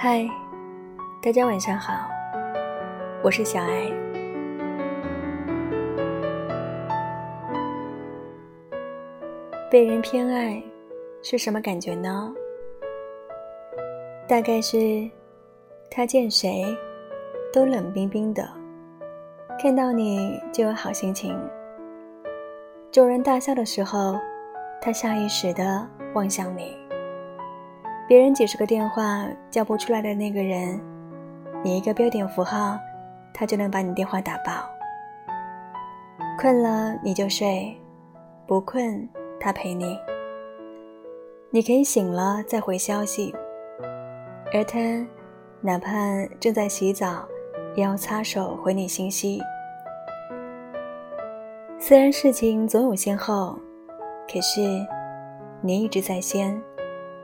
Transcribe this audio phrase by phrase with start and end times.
[0.00, 0.24] 嗨，
[1.20, 1.92] 大家晚上好，
[3.20, 3.90] 我是小艾。
[9.68, 10.62] 被人偏爱
[11.20, 12.32] 是什么感觉呢？
[14.28, 15.10] 大概是
[15.90, 16.64] 他见谁
[17.52, 18.48] 都冷冰冰的，
[19.60, 21.36] 看到你就有好心情。
[22.92, 24.16] 众人大笑的时候，
[24.80, 25.84] 他下意识的
[26.14, 26.87] 望向你。
[28.08, 30.80] 别人几十个电话叫不出来的那个人，
[31.62, 32.78] 你一个标点符号，
[33.34, 34.66] 他就能把你电话打爆。
[36.38, 37.78] 困了你就睡，
[38.46, 39.06] 不困
[39.38, 39.98] 他陪你。
[41.50, 43.34] 你可以醒了再回消息，
[44.54, 44.78] 而他
[45.60, 47.28] 哪怕正在洗澡，
[47.74, 49.38] 也要擦手回你信息。
[51.78, 53.58] 虽然事情总有先后，
[54.32, 54.62] 可是
[55.60, 56.58] 你一直在先。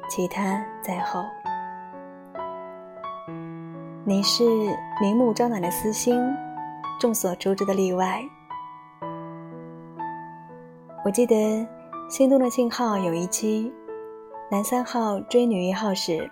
[0.09, 1.25] 其他在后，
[4.05, 4.45] 你是
[5.01, 6.21] 明目张胆的私心，
[7.01, 8.23] 众所周知的例外。
[11.05, 11.35] 我记得
[12.09, 13.73] 《心动的信号》有一期，
[14.51, 16.31] 男三号追女一号时，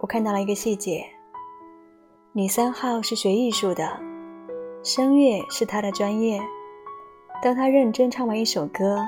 [0.00, 1.04] 我看到了一个细节：
[2.32, 3.98] 女三号是学艺术的，
[4.82, 6.40] 声乐是她的专业。
[7.42, 9.04] 当她认真唱完一首歌，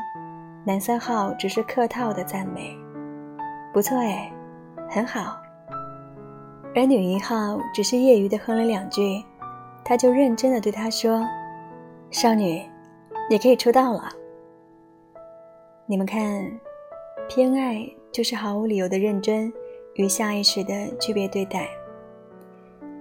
[0.65, 2.77] 男三号只是客套的赞美。
[3.75, 4.33] 不错哎，
[4.89, 5.37] 很好。
[6.77, 9.21] 而女一号只是业余的哼了两句，
[9.85, 11.27] 他就认真的对她说
[12.09, 12.63] ：“少女，
[13.29, 14.09] 你可以出道了。”
[15.87, 16.49] 你们看，
[17.29, 19.53] 偏爱就是毫无理由的认真
[19.95, 21.69] 与下意识的区别对待。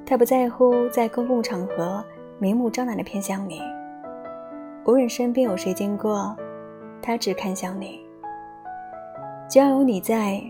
[0.08, 2.04] 他不在乎在公共场合
[2.40, 3.62] 明目张胆的偏向你，
[4.86, 6.36] 无论身边有谁经过，
[7.00, 8.02] 他只看向你。
[9.48, 10.42] 只要有你在。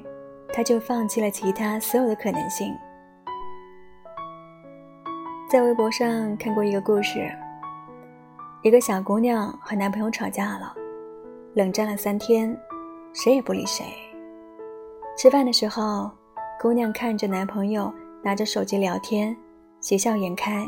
[0.55, 2.71] 他就放弃了其他所有的可能性。
[5.49, 7.27] 在微博上看过一个故事，
[8.61, 10.71] 一个小姑娘和男朋友吵架了，
[11.55, 12.55] 冷战了三天，
[13.13, 13.83] 谁也不理谁。
[15.17, 16.11] 吃饭的时候，
[16.61, 17.91] 姑娘看着男朋友
[18.23, 19.35] 拿着手机聊天，
[19.79, 20.63] 喜笑颜开，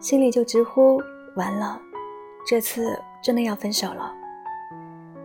[0.00, 0.98] 心里就直呼
[1.36, 1.78] 完了，
[2.46, 4.12] 这次真的要分手了。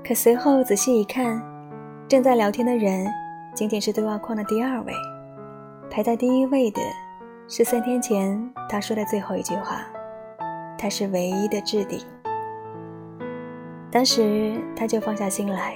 [0.05, 1.41] 可随后仔细一看，
[2.09, 3.07] 正在聊天的人。
[3.57, 4.93] 仅仅是对话框的第二位，
[5.89, 6.79] 排在第一位的
[7.47, 9.83] 是三天前他说的最后一句话。
[10.77, 11.99] 他是唯一的置顶。
[13.89, 15.73] 当时他就放下心来。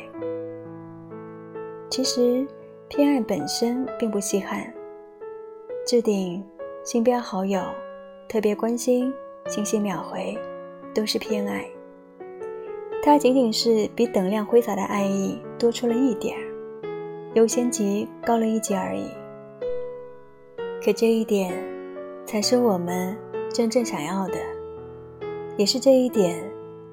[1.89, 2.47] 其实
[2.87, 4.71] 偏爱本身并不稀罕，
[5.83, 6.45] 置顶、
[6.83, 7.63] 星标好友、
[8.29, 9.11] 特别关心、
[9.47, 10.37] 信息秒回，
[10.93, 11.65] 都是偏爱。
[13.01, 16.50] 它仅仅是比等量挥洒的爱意多出了一点儿。
[17.33, 19.09] 优先级高了一级而已，
[20.83, 21.53] 可这一点
[22.25, 23.17] 才是我们
[23.53, 24.37] 真正想要的，
[25.57, 26.43] 也是这一点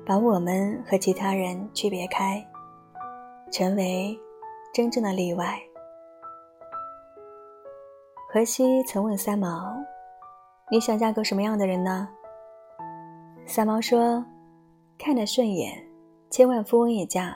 [0.06, 2.41] 把我们和其他人区别开，
[3.50, 4.16] 成为
[4.72, 5.60] 真正的例外。
[8.32, 9.75] 荷西曾问三毛
[10.71, 12.09] ：“你想嫁个什么样的人呢？”
[13.44, 14.25] 三毛说
[14.98, 15.84] ：“看得顺眼，
[16.31, 17.34] 千万富翁也嫁；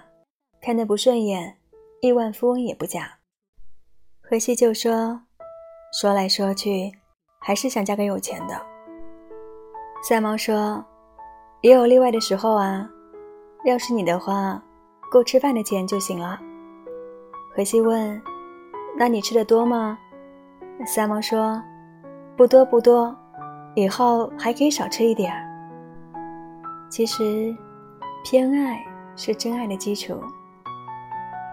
[0.60, 1.56] 看得不顺眼。”
[2.04, 3.18] 亿万富翁也不嫁，
[4.20, 5.22] 荷西就说
[6.00, 6.90] ：“说来说去，
[7.38, 8.60] 还是想嫁给有钱的。”
[10.02, 10.84] 三毛说
[11.62, 12.90] ：“也有例外的时候啊，
[13.64, 14.60] 要是你的话，
[15.12, 16.40] 够吃饭的钱就行了。”
[17.54, 18.20] 荷西问
[18.98, 19.96] ：“那你吃的多吗？”
[20.84, 21.62] 三毛说
[22.36, 23.16] ：“不多不多，
[23.76, 25.32] 以后还可以少吃一点。”
[26.90, 27.56] 其实，
[28.24, 28.84] 偏爱
[29.14, 30.20] 是真爱的基础。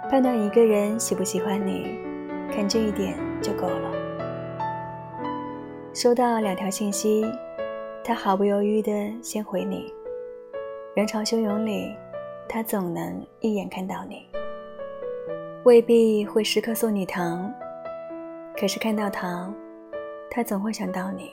[0.09, 1.99] 判断一个人喜不喜欢你，
[2.51, 3.91] 看这一点就够了。
[5.93, 7.23] 收到两条信息，
[8.03, 8.91] 他毫不犹豫地
[9.21, 9.93] 先回你。
[10.95, 11.95] 人潮汹涌里，
[12.47, 14.25] 他总能一眼看到你。
[15.63, 17.53] 未必会时刻送你糖，
[18.59, 19.53] 可是看到糖，
[20.31, 21.29] 他总会想到你。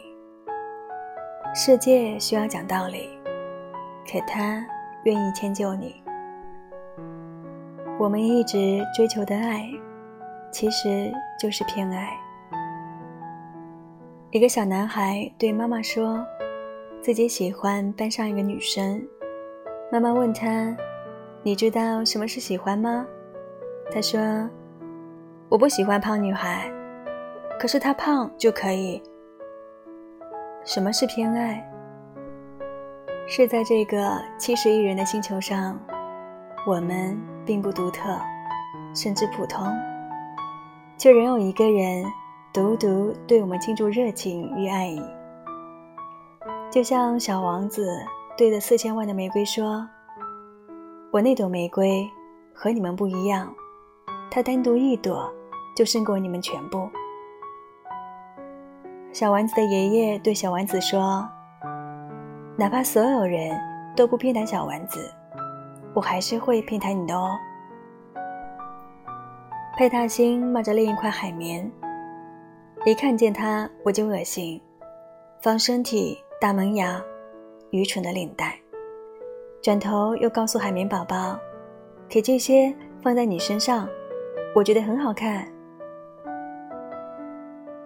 [1.55, 3.09] 世界需要讲道理，
[4.07, 4.63] 可他
[5.05, 6.03] 愿意迁就你。
[7.99, 9.71] 我们一直追求的爱，
[10.53, 11.11] 其实
[11.41, 12.15] 就是偏爱。
[14.31, 16.23] 一个小男孩对妈妈说，
[17.01, 19.03] 自己喜欢班上一个女生。
[19.91, 20.77] 妈妈问他
[21.43, 23.07] ：“你知道什么是喜欢吗？”
[23.91, 24.21] 他说
[25.49, 26.71] ：“我不喜欢胖女孩，
[27.59, 29.03] 可是她胖就可以。”
[30.65, 31.67] 什么是偏爱？
[33.27, 35.81] 是在这个七十亿人的星球上，
[36.67, 37.36] 我们。
[37.47, 38.21] 并不独特，
[38.95, 39.67] 甚至普通，
[40.99, 42.05] 却仍有一个人
[42.53, 45.01] 独独对我们倾注热情与爱意。
[46.71, 47.89] 就像小王子
[48.37, 49.89] 对着四千万的玫瑰说
[51.13, 52.07] ：“我那朵玫瑰
[52.53, 53.55] 和你们不一样，
[54.31, 55.33] 它单独一朵
[55.75, 56.89] 就胜过你们全部。”
[59.13, 61.27] 小丸子的爷爷对小丸子说
[62.59, 63.59] ：“哪怕所有人
[63.97, 65.11] 都不偏袒小丸子，
[65.97, 67.37] 我还是会偏袒你的哦。”
[69.77, 71.69] 佩塔星冒着另一块海绵，
[72.85, 74.63] 一看见它我就恶心，
[75.43, 76.17] 方身体。
[76.39, 77.03] 大门牙，
[77.71, 78.55] 愚蠢的领带。
[79.63, 81.35] 转头又告诉海绵宝宝
[82.11, 83.89] ：“给这些放在你身上，
[84.55, 85.49] 我觉得很好看。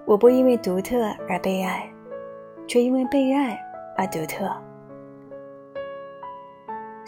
[0.04, 1.88] 我不因为独特而被爱，
[2.66, 3.56] 却因为被爱
[3.96, 4.52] 而独特。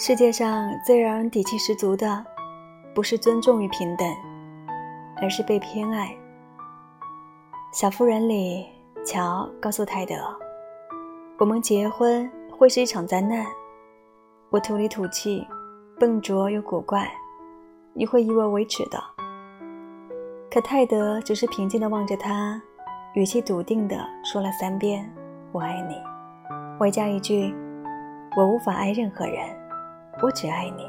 [0.05, 2.27] 世界上最让人底气十足的，
[2.93, 4.05] 不是尊重与平等，
[5.23, 6.13] 而是被偏爱。”
[7.73, 8.67] 小妇人里，
[9.07, 10.17] 乔告诉泰德。
[11.39, 13.47] 我们结婚会是一场灾难，
[14.51, 15.47] 我土里土气，
[16.01, 17.09] 笨拙又古怪，
[17.95, 19.01] 你会以我为耻的。
[20.51, 22.61] 可泰德只是平静地望着他，
[23.15, 25.09] 语气笃定地说了三遍
[25.55, 25.95] “我爱你”，
[26.81, 27.55] 外加一句
[28.37, 29.47] “我无法爱任何人，
[30.21, 30.87] 我只爱你”。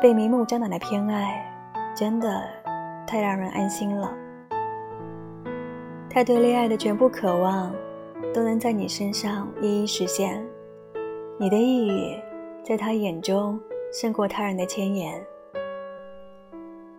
[0.00, 1.44] 被明目张胆的偏爱，
[1.94, 2.42] 真的
[3.06, 4.12] 太让人安心了。
[6.08, 7.72] 他对恋爱的全部渴望。
[8.32, 10.42] 都能在你身上一一实现，
[11.38, 12.18] 你的抑郁，
[12.62, 13.60] 在他眼中
[13.92, 15.22] 胜过他人的千言。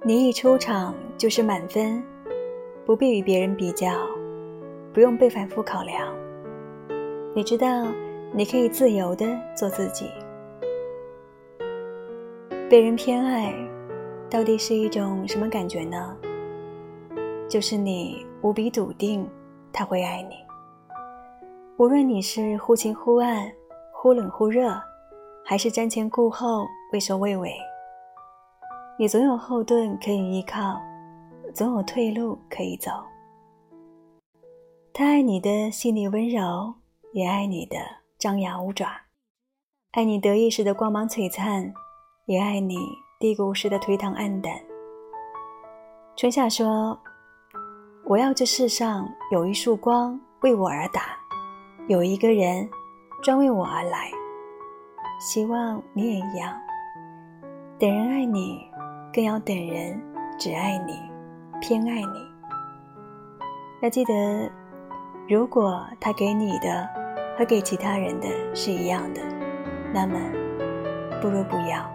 [0.04, 2.04] 你一出场就是满分，
[2.86, 3.94] 不必与别人比较，
[4.94, 6.14] 不用被反复考量。
[7.34, 7.88] 你知道，
[8.36, 10.10] 你可以自由的做自己。
[12.68, 13.54] 被人偏爱，
[14.28, 16.18] 到底是一种什么感觉呢？
[17.48, 19.30] 就是你无比笃定，
[19.72, 20.36] 他会爱你。
[21.78, 23.52] 无论你是忽晴忽暗、
[23.92, 24.82] 忽冷忽热，
[25.46, 27.54] 还是瞻前顾后、畏首畏尾，
[28.98, 30.82] 你总有后盾可以依靠，
[31.54, 32.90] 总有退路可以走。
[34.92, 36.74] 他爱你的细腻温柔，
[37.12, 37.78] 也爱你的
[38.24, 38.88] 张牙舞爪，
[39.92, 41.74] 爱你得意时的光芒璀璨，
[42.26, 42.78] 也爱你
[43.20, 44.54] 低谷时的颓唐暗淡。
[46.16, 46.98] 春夏说
[48.08, 51.18] ：“我要这世上有一束光为我而打。”
[51.90, 52.66] 有一个人
[53.22, 54.10] 专为我而来，
[55.20, 56.58] 希望你也一样。
[57.78, 58.66] 等人爱你，
[59.12, 60.02] 更要等人
[60.40, 60.98] 只爱你，
[61.60, 62.32] 偏爱你。
[63.82, 64.50] 要记得，
[65.28, 66.90] 如果他给你的
[67.38, 69.22] 和给其他人的是一样的，
[69.94, 70.20] 那么
[71.22, 71.93] 不如不要。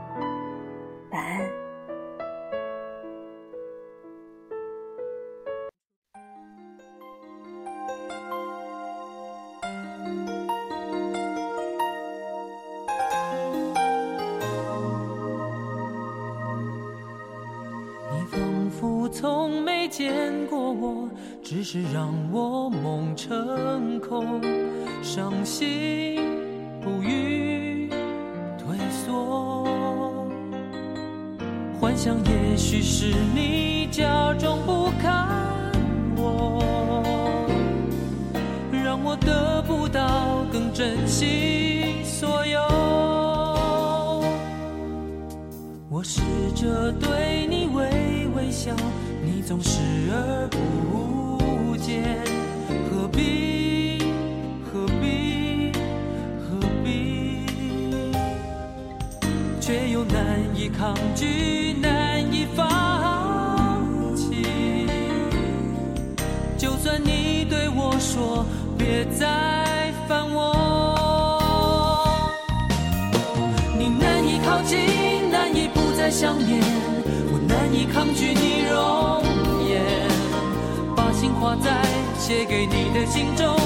[19.88, 20.12] 没见
[20.48, 21.08] 过我，
[21.42, 24.38] 只是让我梦成空，
[25.02, 26.20] 伤心
[26.82, 27.88] 不语
[28.58, 29.64] 退缩。
[31.80, 35.26] 幻想也许是你假装不看
[36.18, 37.46] 我，
[38.70, 42.60] 让我得不到更珍惜所有。
[45.88, 46.20] 我试
[46.54, 48.76] 着对你微微笑。
[49.48, 49.80] 总视
[50.12, 52.04] 而不见，
[52.90, 53.98] 何必
[54.62, 55.72] 何必
[56.38, 57.46] 何必？
[59.58, 64.86] 却又难以抗拒，难以放弃。
[66.58, 68.44] 就算你对我说
[68.76, 70.44] 别再烦我，
[73.78, 76.60] 你难以靠近，难以不再想念，
[77.32, 79.17] 我难以抗拒你容。
[81.40, 81.70] 画在
[82.18, 83.56] 写给你的信中，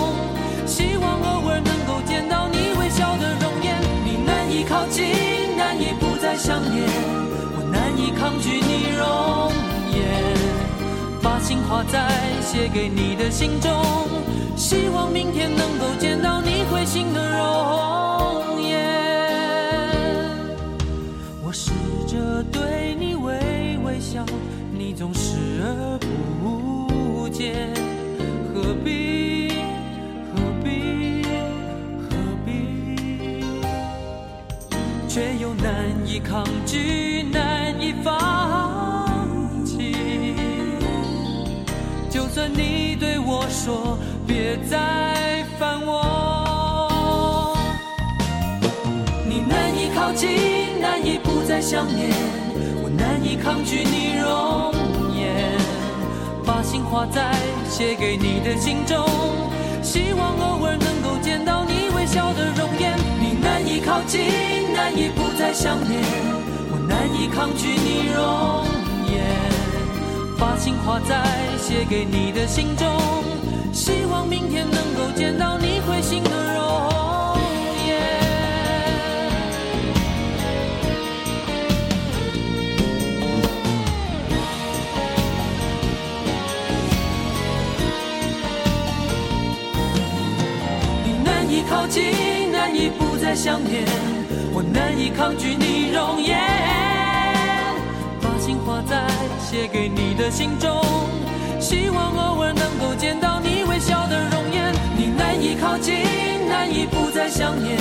[0.67, 3.81] 希望偶尔能够见到你微笑的容颜。
[4.05, 6.87] 你难以靠近，难以不再想念，
[7.57, 9.52] 我难以抗拒你容
[9.91, 10.02] 颜。
[11.23, 12.09] 把心画在
[12.43, 13.71] 写给你的信中，
[14.55, 17.32] 希望明天能够见到你会心的
[36.12, 39.16] 以抗拒，难以放
[39.64, 40.37] 弃。
[42.11, 47.57] 就算你对我说别再烦我，
[49.26, 50.28] 你难以靠近，
[50.83, 52.11] 难以不再想念，
[52.83, 54.75] 我难以抗拒你容
[55.16, 55.57] 颜，
[56.45, 57.33] 把心画在
[57.71, 59.02] 写给你的信中，
[59.83, 60.92] 希望偶尔能
[63.93, 64.23] 靠近，
[64.73, 66.01] 难以不再想念，
[66.71, 68.65] 我难以抗拒你容
[69.13, 69.23] 颜。
[70.39, 71.23] 把情画在
[71.59, 72.89] 写给你的信中，
[73.71, 77.37] 希望明天能够见到你会心的容
[77.87, 77.99] 颜。
[91.05, 92.32] 你难以靠近，
[92.73, 93.85] 难以不再想念，
[94.55, 96.41] 我难以抗拒你容颜。
[98.41, 99.07] 心画在
[99.38, 100.81] 写给你的信中，
[101.61, 104.73] 希望偶尔能够见到你微笑的容颜。
[104.97, 105.95] 你难以靠近，
[106.49, 107.76] 难以不再想念，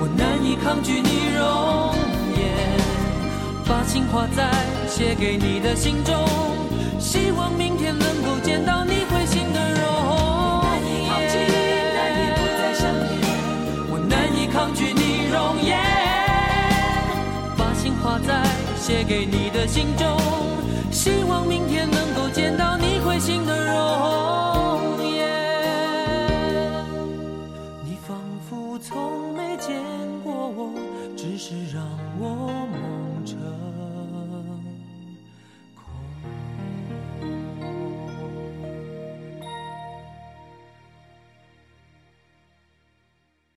[0.00, 1.94] 我难以抗拒你容
[2.34, 2.48] 颜。
[3.68, 4.50] 把情画在
[4.88, 6.16] 写给你的信中，
[6.98, 9.04] 希望明天能够见到你
[14.54, 15.76] 抗拒你容颜。
[17.58, 18.64] 把心画在。
[18.84, 20.14] 写给你的信中，